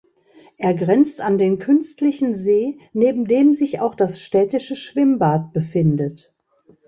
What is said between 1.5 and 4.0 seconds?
künstlichen See, neben dem sich auch